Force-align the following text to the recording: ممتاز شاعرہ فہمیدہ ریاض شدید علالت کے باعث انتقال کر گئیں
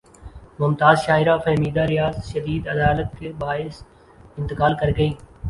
ممتاز 0.59 0.97
شاعرہ 1.05 1.37
فہمیدہ 1.45 1.81
ریاض 1.89 2.15
شدید 2.31 2.67
علالت 2.67 3.17
کے 3.19 3.31
باعث 3.39 3.83
انتقال 4.37 4.73
کر 4.79 4.89
گئیں 4.97 5.13